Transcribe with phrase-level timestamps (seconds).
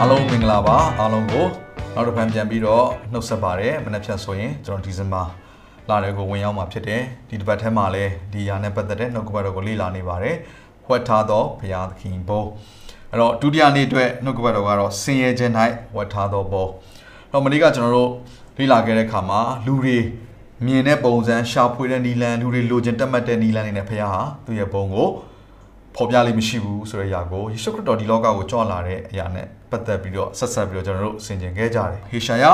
[0.00, 1.46] အားလုံးမင်္ဂလာပါအားလုံးကို
[1.94, 5.22] နောက်တစ်ဖန်ပြန်ပြီးတော့နှုတ်ဆက်ပါတယ်မနေ့ဖြတ်ဆိုရင်ကျွန်တော်ဒီဇင်ဘာ
[5.88, 10.36] လတွေကိုဝင်ရောက်မှာဖြစ်တယ်ဒီတစ်ပတ်ထဲမှာလည်းဒီຢာနဲ့ပတ်သက်တဲ့နှုတ်ကပတ်တော်ကိုလေ့လာနေပါတယ်
[10.88, 12.50] ဝတ်ထားသောဘုရားသခင်ဘုန်း
[13.10, 15.52] အဲ့တော့ဒုတိယနေ့အတွက်နှုတ်ကပတ်တော်ကတော့ဆင်းရဲခြင်း၌
[15.96, 18.10] ဝတ်ထားသောဘုန်းအဲ့တော့မနေ့ကကျွန်တော်တို့
[18.58, 19.98] လေ့လာခဲ့တဲ့အခါမှာလူတွေ
[20.66, 25.08] မြင်တဲ့ပုံစံရှာဖွေတဲ့နီလန်လူတွေလိုချင်တက်မှတ်တဲ့နီလန်နေနဲ့ဘုရားဟာသူ့ရဲ့ဘုန်းကို
[25.96, 32.44] ဖော်ပြလိမ့်မရှိဘူးဆိုတဲ့အရာကိုယေရှုခရစ်တော်ဒီလောကကိုကြွလာတဲ့အရာနဲ့ ပတ်သက်ပြီးတော့ဆက်ဆက်ပြီးတော့ကျွန်တော်တို့ဆင်ခြင်ခဲ့ကြတယ်။ဟေရှာယ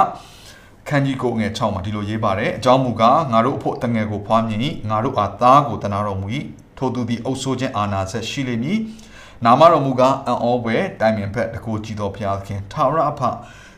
[0.88, 6.26] ခန်းကြီးကိုငယ်6မှာဒီလိုရေးပါတယ်။အကြောင်းမူကားငါတို့အဖို့တငယ်ကိုဖွားမြင်၏ငါတို့အားသားကိုတနာတော်မူ၏
[6.78, 8.78] ထိုသူသည်အုပ်ဆိုးခြင်းအာနာဆက်ရှိလိမ့်မည်။
[9.44, 13.20] နာမတော်မူကားအံ့ဩဖွယ်တိုင်ပင်ဖက်တကူကြည်တော်ဘုရားသခင်ထာဝရအဖ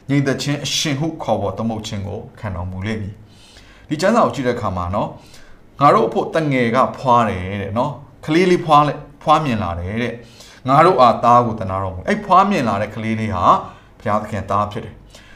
[0.09, 3.15] ငြိမ်သက်ခြင်းအရှင်ဟုခေါ်ပေါ်သမုတ်ခြင်းကိုခံတော်မူလိမ့်မည်။
[3.89, 5.09] ဒီကျမ်းစာကိုကြည့်တဲ့အခါမှာနော်
[5.81, 7.92] ငါတို့အဖို့တငယ်ကဖွားတယ်တဲ့နော်
[8.25, 10.15] ကလေးလေးဖွားလိုက်ဖွားမြင်လာတယ်တဲ့
[10.67, 13.45] ငါတို့အားသားကိုတနာတော်မူအဲ့ဖွားမြင်လာတဲ့ကလေးလေးဟာ
[14.00, 14.94] ဘုရားသခင်သားဖြစ်တယ်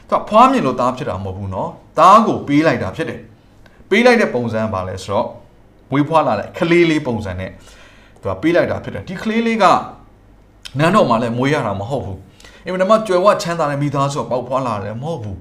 [0.08, 1.68] သူကဖွားမြင်လို့သားဖြစ်တာမဟုတ်ဘူးเนาะ
[1.98, 3.20] သားကိုပေးလိုက်တာဖြစ်တယ်
[3.90, 5.26] ပေးလိုက်တဲ့ပုံစံပါလဲဆိုတော့
[5.90, 7.50] မွေးဖွားလာတဲ့ကလေးလေးပုံစံနဲ့
[8.20, 9.64] သူကပေးလိုက်တာဖြစ်တယ်ဒီကလေးလေးက
[10.78, 12.18] နန်းတော်မှာလည်းမွေးရတာမဟုတ်ဘူး
[12.64, 15.38] အင်မတန်မှကြွယ်ဝချမ်းသာတဲ့မိသားစုကပေါက်ဖွားလာတယ်မဟုတ်ဘူး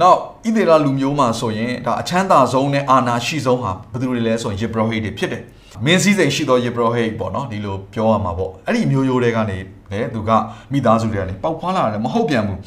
[0.00, 5.42] နောက်ဣသေလလူမျိုးမှာဆိုရင်ဒါအချမ်းသာဆုံးနဲ့အာနာရှိဆုံးဟာဘယ်သူတွေလဲဆိုရင်ယေဘရဟိတွေဖြစ်တယ်
[5.85, 9.57] မင်းစည်းစိမ်ရှိသောယေဘရဟိတ်ပေါ့နော်ဒီလိုပြောရမှာပေါ့အဲ့ဒီမျိုးရိုးတွေကနေ
[9.91, 10.31] လေသူက
[10.71, 12.59] မိသားစုတွေကနေပေါက်ဖွာလာတယ်မဟုတ်ပြန်ဘူး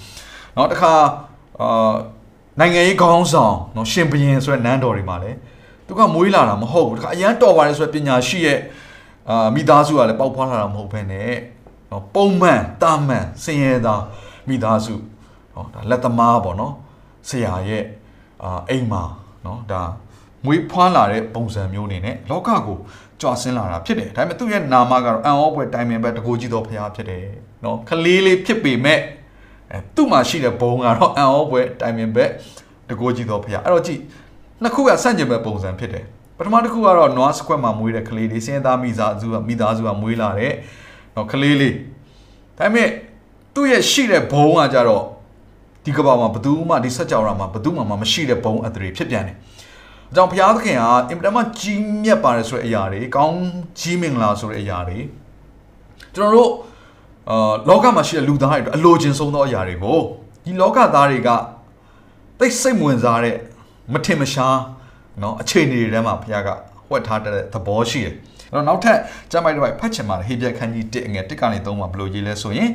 [0.56, 0.92] နော်တခါ
[1.60, 1.92] အာ
[2.60, 5.38] နိုင်ငံရေးခေါင်းဆောင်နော်ရှင်ဘုရင်ဆိုတဲ့နန်းတော်တွေမှာလည်း
[5.86, 8.58] သူကမွေးလာတာမဟုတ်ဘူးတခါအရန်တော်ပါတယ်ဆိုတဲ့ပညာရှိရဲ့
[9.30, 11.32] အာမိသားစုကလည်းပေါက်ဖွာလာတာမဟုတ်ဘဲနဲ့
[11.90, 13.94] နော်ပုံမှန်တာမန်စင်ရသာ
[14.48, 14.94] မိသားစု
[15.54, 16.74] နော်ဒါလက်သမားပေါ့နော်
[17.28, 17.84] ဆရာရဲ့
[18.44, 19.02] အာအိမ်မှာ
[19.46, 19.82] နော်ဒါ
[20.44, 22.78] မွေးဖွာလာတဲ့ပုံစံမျိုးနေနဲ့လောကကို
[23.20, 27.24] ကြွဆင်းလာတာဖြစ်တယ်ဒါပေမဲ့သူ့ရဲ့နာမကတော့အန်အောပွဲတိုင်ပင်ပဲတကိုကြီးသောဖရားဖြစ်တယ်
[27.64, 29.00] နော်ခလေးလေးဖြစ်ပေမဲ့
[29.70, 32.24] အဲသူ့မှာရှိတဲ့ဘုံကတော့အန်အောပွဲတိုင်ပင်ပဲ
[32.90, 34.00] တကိုကြီးသောဖရားအဲ့တော့ကြည့်
[34.62, 36.04] နှစ်ခုကဆန့်ကျင်ဘက်ပုံစံဖြစ်တယ်
[36.38, 40.52] ပထမတစ်ခုကတော့ noir square မှာမွေးတဲ့ကလေးလေးစင်းသားမိသားစုမိသားစုကမွေးလာတဲ့
[41.16, 41.74] နော်ကလေးလေး
[42.58, 42.88] ဒါပေမဲ့
[43.54, 45.04] သူ့ရဲ့ရှိတဲ့ဘုံကကြတော့
[45.84, 49.36] ဒီကဘာမှာဘသူမှဒီဆက်ကြောင်ရာမှာဘသူမှမရှိတဲ့ဘုံအတရေဖြစ်ပြန်တယ်
[50.15, 53.37] ကြောင်းဘုရားသခင်ဟာအင်မတန်မှကြီးမြတ်ပါတယ်ဆိုတဲ့အရာတွေကောင်း
[53.79, 54.97] ကြီးမင်္ဂလာဆိုတဲ့အရာတွေ
[56.15, 56.51] ကျွန်တော်တို့
[57.29, 59.99] အာလောကမှာရှိတဲ့လူသားတွေအတွက်အလိုချင်ဆုံးသောအရာတွေကို
[60.45, 61.29] ဒီလောကသားတွေက
[62.39, 63.35] သိစိတ်ဝင်စားတဲ့
[63.93, 64.57] မထင်မရှား
[65.19, 66.49] เนาะအခြေအနေတွေထဲမှာဘုရားက
[66.87, 68.13] ဟွက်ထားတဲ့သဘောရှိတယ်
[68.51, 68.97] အဲ့တော့နောက်ထပ်
[69.31, 72.69] ကျမ်းပိုက်တစ်ပိုက်ဖတ်ချင်ပါတယ်ဟေပြခန်းကြီး1ငယ်1ကနေ3မှာဘယ်လိုရေးလဲဆိုရင်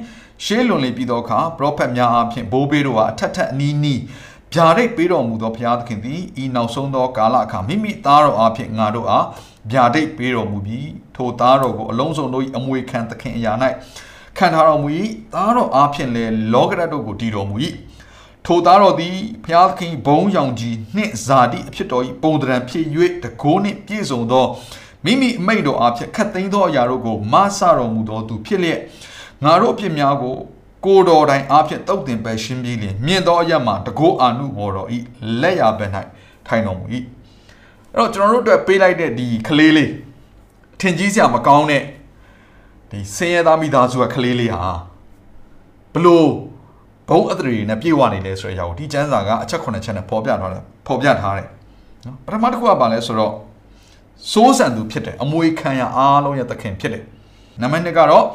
[0.44, 4.00] ရှေးလွန်လေပြီးတော့အခါပရောဖက်များအဖြစ်ဘိုးဘေးတို့ဟာအထက်ထက်အနီးနီး
[4.55, 9.25] ဗျာဒိတ်ပေးတော်မူသောဘုရားသခင်သည်ဤနောက်ဆုံးသောကာလအခါမိမိသားတော်အဖြစ်ငါတို့အား
[9.71, 13.53] ဗျာဒိတ်ပေးတော်မူပြီးထိုသားတော်ကိုအလုံးစုံတို့၏အမွေခံသခင်အရာ၌
[14.37, 14.89] ခံထားတော်မူ၏
[15.33, 17.55] သားတော်အဖြစ်လည်းလောကရတ်တို့ကိုတည်တော်မူ၏
[18.45, 22.85] ထိုသားတော်သည်ဘုရားသခင်ဘုံရောင်ကြီးနှင့်ဇာတိအဖြစ်တော်၏ပုံတရံဖြစ်၍
[23.23, 24.45] တကိုးနှင့်ပြည့်စုံသော
[25.05, 28.79] မိမိအမိတ်တော်အဖြစ်ခတ်သိမ်းသောအရာတို့ကိုမဆတော်မူသောသူဖြစ်လျက်
[29.43, 30.35] ငါတို့အဖြစ်များကို
[30.85, 34.97] ကိုတော်တိုင်အားဖြင့်တုတ်တင်ပဲရှင်းပြီးလျင်မြင်သောအရမှတကိုးအာနုဘော်တော်ဤ
[35.41, 35.91] လက်ရဘက်၌
[36.47, 36.85] ထိုင်တော်မူ၏
[37.93, 39.91] အဲ့တော့ကျွန်တော်တို့အတွက်ပေးလိုက်တဲ့ဒီကလေးလေး
[40.79, 41.83] ထင်ကြီးစရာမကောင်းတဲ့
[42.91, 44.63] ဒီဆင်းရဲသားမိသားစုကကလေးလေးဟာ
[45.93, 46.29] ဘလို့
[47.09, 51.47] ဘုံအတရီနဲ့ပြေဝနေလဲဆိုတဲ့အရာကိုဒီကျမ်းစာကအချက်9ချက်နဲ့ပေါ်ပြထားတယ်ပေါ်ပြထားတယ်
[52.05, 53.33] နော်ပထမတစ်ခုကဘာလဲဆိုတော့
[54.31, 57.03] စိုးစံသူဖြစ်တယ်အမွေခံရအားလုံးရဲ့သခင်ဖြစ်တယ်
[57.61, 58.25] နံပါတ်2ကတော့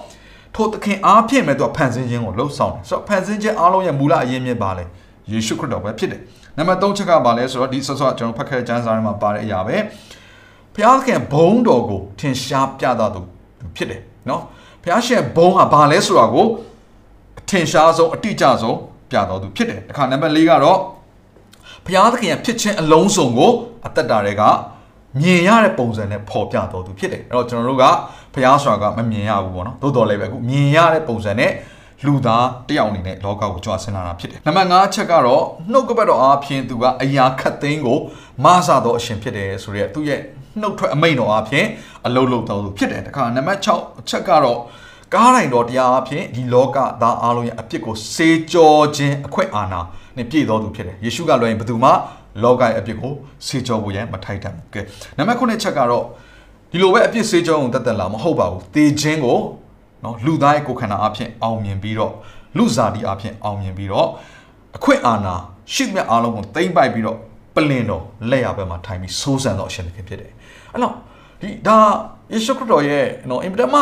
[0.57, 4.85] ထိုသခင်အားဖြင့်မဲ့သူကဖန်ဆင်းခြင်းကိုလှုပ်ဆောင်တယ်ဆိုတော့ဖန်ဆင်းခြင်းအားလုံးရဲ့မူလအရင်းမြစ်ပါလေ
[5.31, 6.21] ယေရှုခရစ်တော်ပဲဖြစ်တယ်
[6.57, 9.77] နံပါတ်3ချက်ကပါလဲဆိုတော့ဒီဆော့ဆော့ကျွန်တော်ဖတ်ခဲ့တဲ့ကျမ်းစာထဲမှာပါတဲ့အရာပဲ
[10.75, 13.21] ဘုရားသခင်ဘုံတော်ကိုထင်ရှားပြသသူ
[13.77, 14.43] ဖြစ်တယ်နော်
[14.83, 16.47] ဘုရားရှင်ဘုံဟာဘာလဲဆိုတာကို
[17.41, 18.79] အထင်ရှားဆုံးအတိအကျဆုံး
[19.11, 20.79] ပြတော်သူဖြစ်တယ်တခါနံပါတ်4ကတော့
[21.85, 23.53] ဘုရားသခင်ရဲ့ဖြစ်ခြင်းအလုံးစုံကို
[23.87, 24.43] အသက်တာတွေက
[25.21, 27.85] မြင်ရတဲ့ပုံစံနဲ့ပေါ်ပြတော်သူဖြစ်တယ်အဲ့တော့ကျွန်တော်တို့က
[28.35, 31.53] ဘုရားဆိုတာကမမြင်ရဘူးပေါ့နော်သို့တော်လည်းပဲအခုမြင်ရတဲ့ပုံစံနဲ့
[32.07, 35.43] လူသားတယောက်အနေနဲ့လောကကိုကြွဆင်းလာတာဖြစ်တယ်နံပါတ်5ချက်ကတော့
[35.73, 37.99] နှုတ်ကပတ်တော်အားဖြင့်သူကအရာခတ်သိမ်းကို
[38.45, 40.21] မဆသောအရှင်ဖြစ်တယ်ဆိုရက်သူရဲ့
[40.61, 41.67] နှုတ်ထွက်အမိန်တော်အားဖြင့်
[42.07, 44.61] အလုံးလုံးတော်သူဖြစ်တယ်တခါနံပါတ်6ချက်ကတော့
[45.15, 49.81] ကားတိုင်းတော်တရားအဖြစ်ဒီလောကသားအလုံးရဲ့အပြစ်ကိုစေကြောခြင်းအခွင့်အာဏာ
[50.17, 51.91] နဲ့ပြည့်တော်သူဖြစ်တယ်ယေရှုကလွှဲရင်ဘယ်သူမှ
[52.43, 53.13] လောကရဲ့အပြစ်ကို
[53.47, 54.81] စေကြောဖို့ရန်မထိုက်တန်ဘူးကဲ
[55.19, 56.05] နံပါတ်9ချက်ကတော့
[56.71, 59.39] ဒီလိုပဲအပြစ်စေကြောအောင်တတ်တတ်လာမဟုတ်ပါဘူးတေခြင်းကို
[60.05, 62.13] နော်လူသားရဲ့ကိုယ်ခန္ဓာအဖြစ်အောင်မြင်ပြီးတော့
[62.57, 64.09] လူစားတီအဖြစ်အောင်မြင်ပြီးတော့
[64.77, 65.35] အခွင့်အာဏာ
[65.75, 67.19] ရှိသမျှအားလုံးကိုတိမ့်ပိုက်ပြီးတော့
[67.55, 70.33] ပလင်တော်လက်ရဘက်မှာထိုင်ပြီးစိုးစံတော့အရှင်သခင်ဖြစ်တယ်
[70.73, 70.95] အဲ့တော့
[71.41, 71.79] ဒီဒါ
[72.33, 73.77] ယေရှုခရစ်တော်ရဲ့နော်အင်ပဒမ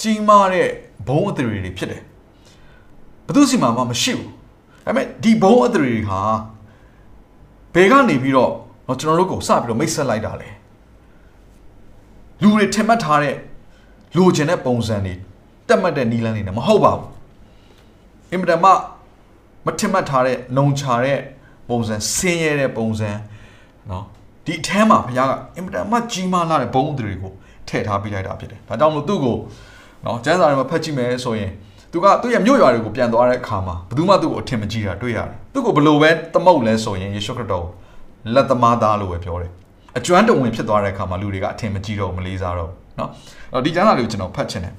[0.00, 0.68] ကြီးမားတဲ့
[1.08, 2.02] ဘုံအသရေတွေဖြစ်တယ်
[3.26, 4.28] ဘယ်သူစီမှာမှမရှိဘူး
[4.86, 6.20] ဒါပေမဲ့ဒီဘုံအသရေတွေဟာ
[7.73, 8.51] ဘယ်ကနေပြီးတော့
[8.87, 10.49] တော့ကျွန်တော်တို့ကိုစပြီးတော့မိတ်ဆက်လိုက်တာလေ
[12.41, 13.35] လူတွေထင်မှတ်ထားတဲ့
[14.17, 15.13] လိုချင်တဲ့ပုံစံတွေ
[15.67, 17.09] တက်မှတ်တဲ့နီလန်းတွေနဲ့မဟုတ်ပါဘူး
[18.31, 18.71] အင်မတန်မှ
[19.65, 21.19] မထင်မှတ်ထားတဲ့နှုံချတဲ့
[21.69, 23.09] ပုံစံဆင်းရဲတဲ့ပုံစံ
[23.87, 24.03] เนาะ
[24.45, 27.33] ဒီအထမ်းမှာဘုရားကအင်မတန်မှကြီးမားလာတဲ့ဘုံတွေကို
[27.67, 29.37] ထည့်ထားပေးလိုက်တာဖြစ်တယ်ဒါကြောင့်မို့သူ့ကို
[30.03, 31.51] เนาะကျမ်းစာထဲမှာဖတ်ကြည့်မယ်ဆိုရင်
[31.91, 37.65] သူကသူ့ရဲ့မြို့ရွာတွေကိုပြန်သွားတဲ့အခါမှာဘယ်သူမှသူ့ကိုအထင်မကြီးတာတွေ့ရတယ်သူ့ကိုဘယ်လိုပဲသမုတ်လဲဆိုရင်ယေရှုခရစ်တော်
[38.33, 39.51] လက်သမားသားလို့ပဲပြောတယ်
[39.97, 43.09] အကျွမ်းတဝင်ဖြစ်သွားတဲ့အခါမှာလူတွေကအထင်မကြီးတော့မလေးစားတော့เนาะ
[43.53, 44.73] အဲ့တော့ဒီကျမ်းစာလေးကိုကျွန်တော်ဖတ်ချင်တယ်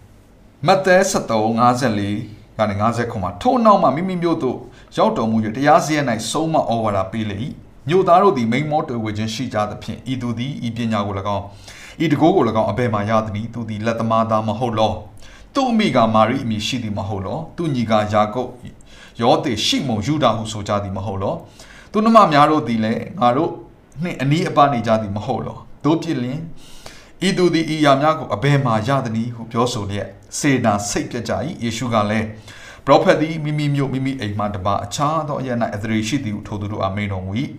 [0.67, 1.61] မဿဲ73
[1.95, 4.59] 54ကနေ50ခုမှာထို့နောက်မှမိမိမျိုးတို့
[4.99, 7.37] ရောက်တော်မူ၍တရားစီရင်၌ဆုံးမဩဝါဒပေးလေ၏
[7.89, 11.45] မြို့သားတို့သည်မိန်မောတွေ့ဝေခြင်းရှိကြသဖြင့်ဤသူသည်ဤပညာကို၎င်း
[12.05, 14.93] ဤတကိုးကို၎င်းအဘယ်မှရသည်သူသည်လက်သမားသားမဟုတ်လော
[15.56, 18.52] သူ့အမိကမာရိအမိရှိသည်မဟုတ်လောသူညီကယာကုပ်
[19.22, 21.36] ယောသေရှိမုန်ယူဒာဟုဆိုကြသည်မဟုတ်လော
[21.92, 23.52] သူနှမများတို့သည်လည်းငါတို့
[24.04, 26.42] နှင့်အနီးအပါနေကြသည်မဟုတ်လောတို့ဖြစ်လျင်
[27.28, 30.08] ဤသူသည်ဤယာများကိုအဘယ်မှရသည်ဟုပြောဆိုလျက်
[30.40, 32.28] စေနာစိတ်ပြကြ၏ယေရှုကလည်း
[32.86, 37.32] ပရောဖက်သည်မိမိမျိုးမိမိအိမ်မှတပါအခြားသောအရ၌အသရေရှိသည်ဟုထိုသူတို့အမိန်တော်မူ၏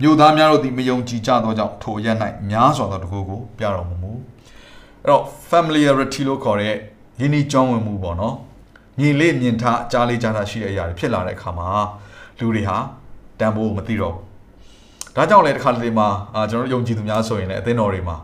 [0.00, 2.08] မြို့သားများတို့သည်မယုံကြည်ကြသောကြောင့်ထိုအရ၌
[2.50, 4.12] များစွာသောတကူကိုပြတော်မမူ
[5.02, 6.76] အဲ့တော့ familiarity လို့ခေါ်တဲ့
[7.21, 8.35] ယဉ်ဤကြောင်းဝင်မှုပေါ့နော်
[8.99, 11.67] မြင်လေးမြင်ထားကြားလေးကြားထားရှိတဲ့အရာတွေဖြစ်လာတဲ့အခါမှာ
[12.39, 12.77] လူတွေဟာ
[13.39, 18.17] တန်ဖိုးမသိတော့ဘူးဒါကြောင့်လည်းတစ်ခါတလေမှာအာကျွန်တော်တို့ယုံကြည်သူများဆိုရင်လည်းအသင်းတော်တွေမှာ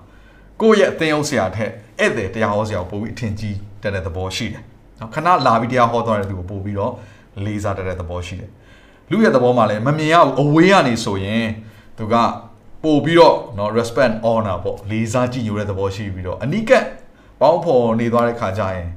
[0.62, 4.64] ကိုယ့်ရဲ့အသင်းအုပ်ဆရာထက်ဧည့်သည်တရားဟောဆရာကိုပို့ပြီးအထင်ကြီးတဲ့တဲ့သဘောရှိတယ်
[5.00, 6.94] နော်ခဏလာပြီးတရားဟောသွားတဲ့သူကိုပို့ပြီးတော့
[7.46, 8.52] လေးစားတဲ့တဲ့သဘောရှိတယ်
[9.12, 11.46] လူရဲ့သဘောမှာလည်းမမြင်ရဘူးအဝေးကနေဆိုရင်
[11.98, 12.16] သူက
[12.84, 16.84] ပို့ပြီးတော့เนาะ respect honor ပေါ့လေးစားကြည့်ညိုတဲ့သဘောရှိပြီးတော့အနိကတ်
[17.43, 18.89] ပေါင်းဖော်နေသွားတဲ့ခါကျရင်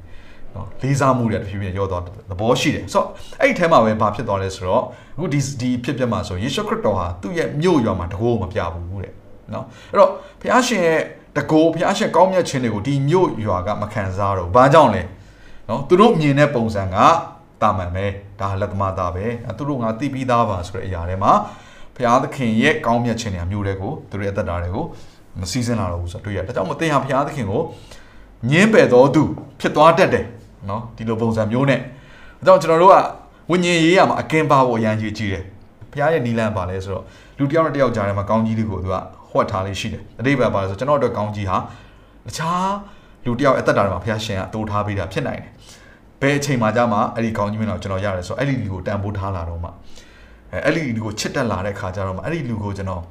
[0.54, 3.06] နော်လေးစားမှုတွေတဖြည်းဖြည်းရောသွားသဘောရှိတယ်ဆိုတော့
[3.40, 4.82] အဲ့ဒီထဲမှာပဲဘာဖြစ်သွားလဲဆိုတော့
[5.16, 9.12] အခုဒီဒီဖြစ်ဖြစ်မှာဆိုယေရှုခရစ်တော်ဟာသူ့ရဲ့မြို့ရွာမှာတကိုးမပြဘူးတဲ့
[9.54, 10.10] နော်အဲ့တော့
[10.40, 11.00] ဘုရားရှင်ရဲ့
[11.36, 15.02] တကိုးဘုရားရှင်ကောင်းမြတ်ခြင်းတွေကိုဒီမြို့ရွာကမခံစားတော့ဘာကြောင့်လဲ
[15.68, 16.96] နော်သူတို့မြင်တဲ့ပုံစံက
[17.62, 18.06] တာမန်ပဲ
[18.40, 19.26] ဒါလက်သမားသားပဲ
[19.58, 21.32] သူတို့ငါသိပြီးသားပါဆိုတဲ့အရာတွေမှာ
[21.96, 24.84] ဘုရားသခင်ရဲ့ကောင်းမြတ်ခြင်းတွေမျိုးတွေကိုသူတို့ရဲ့အသက်တာတွေကို
[25.40, 27.62] မစည်းစင်းလာတော့ဘူးဆိုတော့တွေ့ရတယ်ဒါကြောင့်မသိဟာဘုရားသခင်ကို
[28.50, 29.22] ညင်းပယ်တော်သူ
[29.60, 30.24] ဖြစ်သွားတတ်တယ်
[30.68, 32.96] နော်ဒီလိုပုံစံမျိုးနဲ့ဒါကြောင့်ကျွန်တော်တို့က
[33.50, 35.44] ဝိညာဉ်ရေးရမှာအကင်းပါဖို့အရန်ကြီးကြီးတယ်
[35.90, 37.04] ဘုရားရဲ့နီလန်ပါလဲဆိုတော့
[37.38, 38.96] လူတစ်ယောက်နဲ့တစ်ယောက်ကြားထဲမှာကောင်းကြီးတွေကိုသူက
[39.30, 41.56] ဟွက်ထားလေးရှိတယ်အတိတ်ပဲပါလဲဆိုကျွန်တော်တို့ကောင်းကြီးဟာ
[42.26, 42.70] တခြား
[43.24, 45.50] လူတစ်ယောက်အသက်တာတွေမှာဘုရားရှင်ကတိုးထားပေးတာဖြစ်နိုင်တယ်
[46.20, 49.68] ဘယ်အချိန်မှကြာမှအဲ့ဒီကောင်းကြီးမင်းတော့ကျွန်တော်ရတယ်ဆိုအဲ့ဒီလူကိုတန်ဖိုးထားလာတော့မှ
[50.52, 53.02] အဲအဲ့ဒီလူကိုချစ်တက်လာတဲ့ခါကျတော့မှအဲ့ဒီလူကိုကျွန်တော်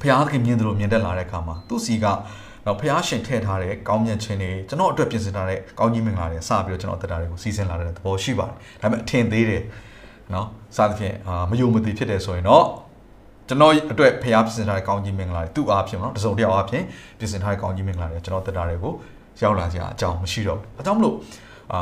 [0.00, 2.06] ဘုရားသခင်မြင်တယ်လို့မြင်တက်လာတဲ့ခါမှာသူ့စီက
[2.68, 9.62] တော့ဘုရားရှင်ထည့်ထားတဲ့ကောင်းမြတ်ခြင်းတွေကျွန်တော်အတွက်ပြင်ဆင်ထားတဲ့ကောင်းကြီးမင်္ဂလာတွေစပြီးတော့ကျွန်တော်တက်တာတွေကိုစီစဉ်လာတဲ့သဘောရှိပါတယ်ဒါပေမဲ့အထင်သေးတယ်
[10.34, 12.64] နော်စသဖြင့်အာမယုံမသိဖြစ်တယ်ဆိုရင်တော့
[13.48, 16.84] ကျွန်တော်အတွက်ဖျားပြင်ဆင်ထားတဲ့ကောင်းကြီးမင်္ဂလာတွေသူ့အားဖြင့်နော်တစုံတစ်ယောက်အားဖြင့်
[17.18, 18.92] ပြင်ဆင်ထားတဲ့ကောင်းကြီးမင်္ဂလာတွေကျွန်တော်တက်တာတွေကို
[19.42, 21.16] ရောက်လာကြအကြောင်းမရှိတော့ဘူးအကြောင်းမလို့
[21.72, 21.80] အာ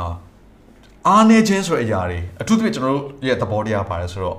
[1.07, 4.37] အားနေခြင်းဆိုတဲ့အရာတွေအထူးသဖြင့်ကျွန်တော်တို့ရဲ့သဘောတရားပါတယ်ဆိုတော့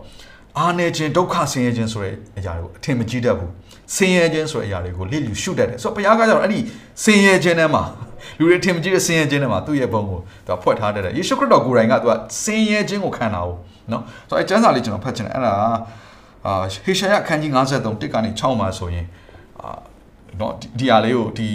[0.58, 3.52] အားနေခြင်းဒုက္ခဆင်းရဲခြင်းဆိုတဲ့အရာတွေကိုအထင်မကြီးတတ်ဘူး
[3.94, 6.58] ဆင်းရဲခြင်းဆိုတဲ့အရာတွေကိုလိလူရှုတတ်တယ်ဆိုတော့ဘုရားကကျတော့အဲ့ဒီ
[7.02, 7.82] ဆင်းရဲခြင်းထဲမှာ
[8.38, 12.12] လူတွေအထင်မကြီးတဲ့ဆင်းရဲခြင်းထဲမှာသူ့ရဲ့ဘုံကိုသူကဖွက်ထားတတ်တယ်ယေရှုခရစ်တော်ကိုယ်တိုင်ကသူက
[12.42, 13.58] ဆင်းရဲခြင်းကိုခံတာဟုတ်
[13.92, 15.52] နော်ဆိုတော့အဲကျမ်းစာလေးကျွန်တော်ဖတ်ချင်တယ်အဲ့ဒါ
[16.46, 19.06] အာဟေရှာယအခန်းကြီး53တစ်ကနေ6မှာဆိုရင်
[19.60, 19.70] အာ
[20.40, 21.48] နော်ဒီအရာလေးကိုဒီ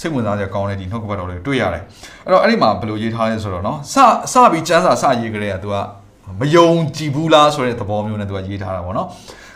[0.00, 1.82] စိတ်ဝင်စားစရာကောင်းတဲ့ဒီနှုတ်ကပတ်တော်လေးတွေ့ရတယ်
[2.24, 3.94] အဲ့တော့အဲ့ဒီမှာဘယ်လိုရေးထားလဲဆိုတော့နော်စ
[4.32, 5.76] စပြီးကျမ်းစာစရေးကြတဲ့ကသူက
[6.40, 9.08] မယုံကြည်ဘူးလားဆိုတဲ့သဘောမျိုးနဲ့သူကရေးထားတာပေါ့နော်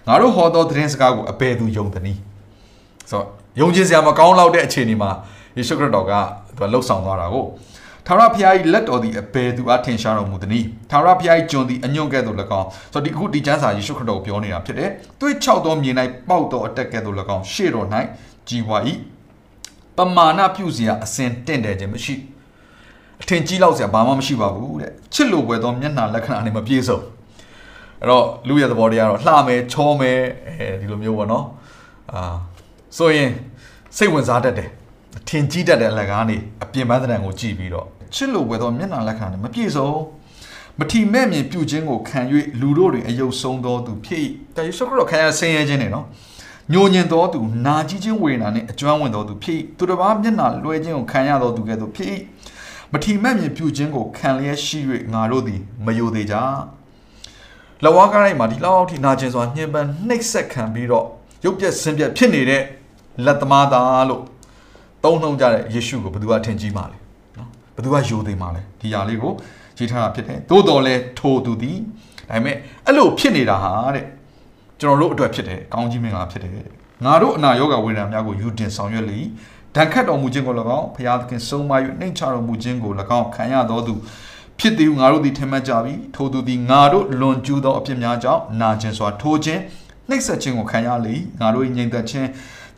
[0.06, 2.20] ငါတို့ဟောသောသတင်းစကားကိုအဘယ်သူယုံသနည်း
[3.10, 3.26] ဆိုတော့
[3.60, 5.10] ယုံကြည်စရာမကောင်းလောက်တဲ့အခြေအနေမှာ
[5.56, 6.12] ယေရှုခရစ်တော်က
[6.56, 7.44] သူကလှုပ်ဆောင်သွားတာကို
[8.06, 14.90] ထာဝရဘုရား၏လက်တော်သည်အဘယ်သူအားထင်ရှားတော်မူသနည်းထာဝရဘုရား၏ကျွန်သည်အညွန့်ကဲ့သို့၎င်းဆိုတော့ဒီအခုဒီကျမ်းစာယေရှုခရစ်တော်ကိုပြောနေတာဖြစ်တယ်
[15.20, 15.90] သွေးချောက်သောမြေ၌
[16.28, 17.86] ပေါက်သောအတက်ကဲ့သို့၎င်းရှေ့တော်၌
[18.48, 18.78] ကြီးဝါ၏
[19.96, 22.14] ပမာဏပြုစရာအစဉ်တင့်တယ်ခြင်းမရှိ
[23.22, 26.98] အထင်ကြီးလောက်စရာဘာမှမရှိပါဘူးတဲ့ချစ်လိုပွဲသောမျက်နှာလက္ခဏာနဲ့မပြည့်စုံ
[28.00, 31.44] အဲ့တော့လူရဲ့သဘောတရားတော့လှမယ်ချောမယ်အဲဒီလိုမျိုးပေါ့နော်
[32.12, 32.34] အာ
[32.96, 33.30] ဆိုရင်
[33.96, 34.68] စိတ်ဝင်စားတတ်တယ်
[35.28, 39.88] ထင်ကြီးတတ်တဲ့အလကားနေအပြင်ပန်းသဏ္ဍာန်ကိုကြည့်ပြီးတော့ချစ်လို့ဝယ်တော့မျက်နှာလက်ခံတယ်မပြည့်စုံ
[40.78, 42.20] မထီမဲ့မြင်ပြုခြင်းကိုခံ၍
[42.60, 44.20] လူတို့တွင်အယုတ်ဆုံးသောသူဖြစ်၏
[44.56, 46.06] ဒါယေရှုခရစ်တော်ခံရဆင်းရဲခြင်းနေနော်
[46.72, 52.08] ညိုညင်သောသူနာကြီးခြင်းဝေဒနာနှင့်အကျွမ်းဝင်သောသူဖြစ်၏သူတစ်ပါးမျက်နှာလွှဲခြင်းကိုခံရသောသူကဲ့သို့ဖြစ်၏
[52.94, 54.78] မထီမဲ့မြင်ပြုခြင်းကိုခံလျက်ရှိ၍
[55.12, 56.36] ငါတို့သည်မယိုသေးကြ
[57.84, 61.06] လဝါကားတိုင်းမှာဒီလောက်ထိနာကျင်စွာညှဉ်းပန်းနှိပ်စက်ခံပြီးတော့
[61.44, 62.62] ရုပ်ပြက်ဆင်းပြက်ဖြစ်နေတဲ့
[63.24, 64.22] လက်သမားသားလို့
[65.04, 66.98] သုံးနှုံကြတဲ့ယေရှုကိုဘယ်သူကထင်ကြီးမှာလဲ
[67.38, 69.32] နော်ဘယ်သူကယိုသေးမှာလဲဒီຢာလေးကို
[69.78, 71.78] ရေးထားတာဖြစ်တယ်သို့တော်လဲထိုသူသည်
[72.30, 74.04] ဒါပေမဲ့အဲ့လိုဖြစ်နေတာဟာတဲ့
[74.80, 76.52] ကျွန်တော်တို့အတွက်ဖြစ်တယ်ကောင်းကြီးမင်္ဂလာဖြစ်တယ်
[77.04, 79.18] ငါတို့အနာရောဂါဝေဒနာများကိုယူတင်ဆောင်ရွက်လေ
[79.76, 83.94] ဒဏ်ခတ်တော်မူခြင်းကို၎င်းဖျားသခင်ဆုံးမ၍နှိမ်ချတော်မူခြင်းကို၎င်းခံရတော်သူ
[84.58, 89.60] ဖြစ်သည်ဟုငါတို့သည်ထင်မှတ်ကြပြီထိုသူသည်ငါတို့လွန်ကျူးသောအပြစ်များကြောင့်နာကျင်စွာထိုးခြင်း
[90.08, 92.28] နှိပ်စက်ခြင်းကိုခံရလေငါတို့၏ငြိမ်သက်ခြင်း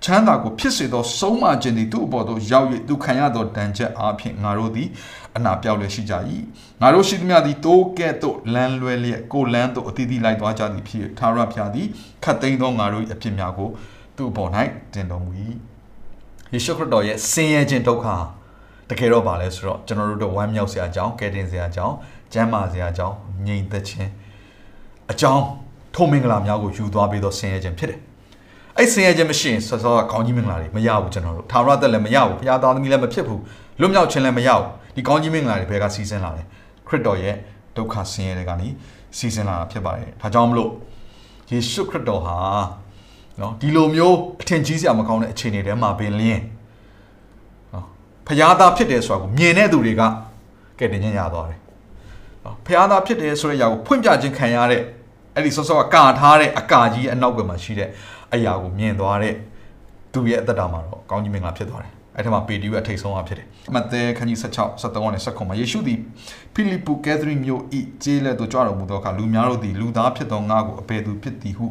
[0.05, 4.89] ချမ်းသာကိုဖြစ်စေသောဆုံးမခြင်းသည်သူ့အပေါ်သို့ရောက်၍သူခံရသောဒဏ်ချက်အားဖြင့်ငါတို့သည်
[5.37, 6.15] အနာပြောက်လျက်ရှိကြ၏
[6.81, 11.87] ငါတို့ရှိသမျှသည်တိုးကဲ့သို့လမ်းလွဲလျက်ကိုလမ်းသို့အသီးသီးလိုက်သွားကြသည်ဖြစ်၍သာရဖျားသည်
[12.25, 13.71] ခတ်သိမ်းသောငါတို့၏အဖြစ်များကို
[14.17, 14.51] သူ့အပေါ်၌
[14.95, 15.33] တင်တော်မူ၏
[16.55, 18.07] ယေရှုခရစ်တော်ရဲ့ဆင်းရဲခြင်းဒုက္ခ
[18.91, 21.95] တကယ်တော့ဗာလဲဆိုတော့ကျွန်တော်တို့တို့ဝမ်းမြောက်စရာအကြောင်းကယ်တင်စရာအကြောင်း
[22.33, 23.15] ကျမ်းမာစရာအကြောင်း
[23.47, 24.11] ငြိမ်သက်ခြင်း
[25.13, 25.43] အကြောင်း
[25.95, 28.01] ထုံမင်္ဂလာများကိုယူသွားပြီးတော့ဆင်းရဲခြင်းဖြစ်တယ်
[28.79, 33.41] အဲ့ဆင်းရဲခြင်းမရှိရင်ဆောစောကကောင်းကြီးမင်္ဂလာတွေမရဘူးကျွန်တော်တို့သာရသက်လည်းမရဘူးဘုရားသားသမီးလည်းမဖြစ်ဘူး
[33.81, 36.43] လွတ်မြောက်ခြင်းလည်းမရဘူးဒီကောင်းကြီးမင်္ဂလာတွေဘယ်ကစီးဆင်းလာလဲ
[36.87, 37.35] ခရစ်တော်ရဲ့
[37.77, 38.69] ဒုက္ခဆင်းရဲတွေကနေ
[39.17, 40.71] စီးဆင်းလာတာဖြစ်ပါတယ်ဒါကြောင့်မလို့
[41.51, 42.37] ယေရှုခရစ်တော်ဟာ
[43.41, 46.43] နော်ဒီလိုမျိုးအထင်ကြီးစရာမကောင်းတဲ့အခြေအနေတွေမှာပင်လင်း
[47.73, 47.85] နော်
[48.27, 50.03] ဖျားသားဖြစ်တယ်ဆိုတာကိုမြင်တဲ့သူတွေက
[50.79, 51.61] ကဲတင်ခြင်းရသွားတယ်
[52.45, 54.83] နော်ဖျားသားဖြစ်တယ်ဆိုတဲ့အရာကိုဖွင့်ပြခြင်းခံရတဲ့
[55.35, 57.89] အဲ့ဒီဆော့ဆော့ကကာထားတဲ့အကာကြီးအနောက်ဘက်မှာရှိတဲ့
[58.35, 59.35] အရာကိုမြင်သွားတဲ့
[60.13, 65.99] သူရဲ့အသက်တာမှာတော့ကောင်းကြီးမင်္ဂလာဖြစ်သွားတယ်အဲ့ထက်မှာပေတရုရဲ့အထိတ်ဆုံးအဖြစ်တယ်မဿဲခန်းကြီး16 73နဲ့19မှာယေရှုသည်
[66.55, 71.67] ဖိလိပ္ပုကဲသရီမြို့ဤကျေးလက်သို့ကြွတော်မူသောအခါလူများတို့သည်လူသားဖြစ်သောငါကိုအဘယ်သူဖြစ်သည်ဟု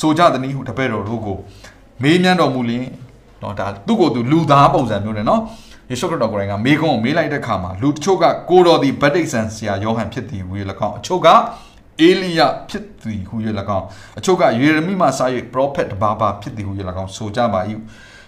[0.00, 1.38] ဆိုကြသည်နည်းဟုတပည့်တော်တို့ကို
[2.02, 2.86] မေးမြန်းတော်မူလျင်
[3.42, 5.40] တော့ဒါသူ့ကိုယ်သူလူသားပုံစံမျိုးနဲ့နော်
[5.90, 10.52] ယေရှုခရစ်တော်ကိုယ်တိုင်ကမေးခွန်းကိုမေးလိုက်တဲ့အခါမှာလူတချို့ကကိုတော်သည်ဗတ္တိဇံဆရာယောဟန်ဖြစ်သည်ဟူ၍၎
[10.86, 11.28] င်းအချို့က
[12.00, 13.36] အေလိယဖြစ်သည်ဟူ၍၎
[13.78, 13.86] င်း
[14.18, 15.20] အချို့ကယေရမိမှစ၍
[15.52, 17.60] ပရောဖက်တပါးပါဖြစ်သည်ဟူ၍၎င်းဆိုကြပါ၏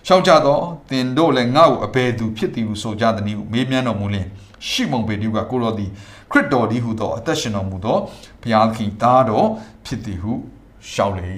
[0.06, 4.26] ရှောက်ကြတော့သင်တို့လည်းငါ့ကိုအဘယ်သူဖြစ်သည်ဟုဆိုကြသည်ဟုမေးမြန်းတော်မူလျင်
[4.68, 5.90] ရှိမုန်ပေတရုကကိုတော်သည်
[6.30, 7.96] ခရစ်တော်သည်ဟုသောအသက်ရှင်တော်မူသော
[8.42, 9.46] ဘုရားသခင်သားတော်
[9.86, 10.32] ဖြစ်သည်ဟု
[10.92, 11.30] ရှောက်လေ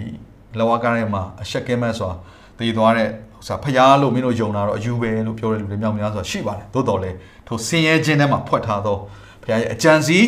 [0.58, 2.10] လောကထဲမှာအရှက်ကဲမတ်စွာ
[2.58, 3.08] တည်သွားတဲ့
[3.46, 8.96] ဟိုဖျားလို့မင်းတို့ယုံတာတော့အယူပဲလို့ပြောတဲ့လူတွေမြောက်များစွာရှိပါတယ်သို့တော်လည်းထိုဆင်းရဲခြင်းထဲမှာဖွက်ထားသော
[9.42, 10.18] ဘုရားရဲ့အကြံစီ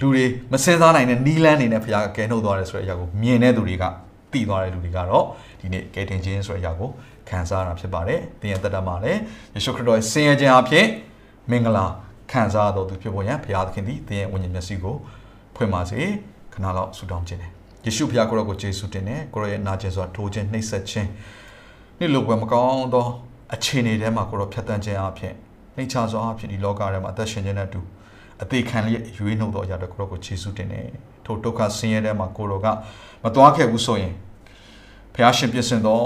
[0.00, 3.84] လူတွေမစင်စားနိုင်တဲ့နီးလန်းနေနဲ့ဘုရားကကဲနှုတ်သွားတယ်ဆိုတဲ့အရာကိုမြင်တဲ့သူတွေက
[4.32, 5.24] သိသွားတဲ့လူတွေကတော့
[5.60, 6.88] ဒီနေ့ကဲတင်ခြင်းဆိုတဲ့အရာကို
[7.28, 9.20] ခံစားရတာဖြစ်ပါတယ်။တင်ရသက်တာမှာလည်း
[9.54, 10.86] ယေရှုခရစ်တော်ရဲ့ဆင်းရဲခြင်းအဖြစ်
[11.50, 11.86] မင်္ဂလာ
[12.30, 14.96] ခံစားတော်သူဖြစ်ပေါ်ရန်ဘုရားသခင်သည်တင်ရဲ့ဝိညာဉ်မျက်စိကို
[15.56, 16.00] ဖွင့်ပါစေ
[16.52, 17.44] ခဏလောက်ဆုတောင်းခြင်းတ
[17.80, 21.10] ယ်။ယေရှုဘုရားကိုရောကိုယေရှုတင်တယ်ကိုရောရဲ့နာကျင်စွာထိုးခြင်းနှိပ်စက်ခြင်း
[21.98, 23.06] နေ့လိုပွဲမကောင်းသော
[23.54, 25.34] အခြေအနေထဲမှာကိုရောဖြတ်တန်းခြင်းအဖြစ်
[25.76, 27.80] နှိမ်ချစွာအဖြစ်ဒီလောကထဲမှာအသက်ရှင်ခြင်းနဲ့အတူ
[28.42, 30.86] အသေးခံလျက်ရွေးနှုတ်တော်ရတဲ့ကိုရောကိုယေရှုတင်တယ်။
[31.24, 32.66] ထိုဒုက္ခဆင်းရဲထဲမှာကိုရောက
[33.22, 34.14] မသွားခဲ့ဘူးဆိုရင်
[35.14, 36.00] ဖះရှင်ပြင်ဆင်သော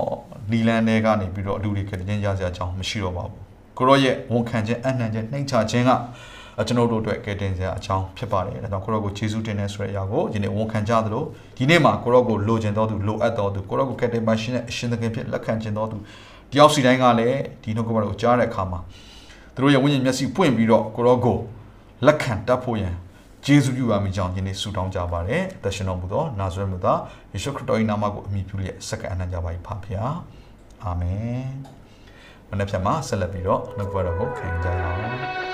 [0.50, 3.45] နီလန်းတွေကနေပြီးတော့လူတွေကတည်းကရစရာအကြောင်းမရှိတော့ပါဘူး
[3.78, 5.90] ကိုရောရဲ့ဝန်ခံခြင်းအနှံခြင်းနှိမ့်ချခြင်းက
[6.66, 11.25] ကျွန်တော်တို့အတွက်ကဲတင်စရာအကြောင်းဖြစ်ပါတယ်ဒါကြောင့်ကိုရောကိုယေရှုတင်တဲ့ဆိုတဲ့အရာကိုဒီနေ့ဝန်ခံကြသလို
[11.56, 15.96] ဒီနေ့မှာကိုရောကိုလိုချင်တော်သူလိုအပ်တော်သူကိုရောကိုကဲတင်ပါရှင်တဲ့အရှင်သခင်ဖြစ်လက်ခံခြင်းတော်သူ
[16.52, 18.80] တယောက်စီတိုင်းကလည်းဒီနှုတ်ကပတ်ကိုကြားတဲ့အခါမှာ
[19.54, 21.38] သူတို့ရဲ့ဝိညာဉ်မျက်စိပွင့်ပြီးတော့ကိုရောကို
[22.06, 22.94] လက်ခံတတ်ဖို့ရန်
[23.46, 27.00] ယေရှုပြုပါမိကြောင်းယနေ့ဆုတောင်းကြပါတယ်။တရှင်တော်မူသောနာဇရက်မြို့သား
[27.32, 30.14] ယေရှုခရစ်တော်၏နာမကိုအမိပြုလျက်စက္ကအနံ့ကြပါ၏ဖဖျား။
[30.84, 31.49] အာမင်။
[32.50, 35.52] မနေ့ဖြန်မှာဆက်လက်ပြီးတော့နှုတ်ဘတော်ကိုခံကြရအောင်။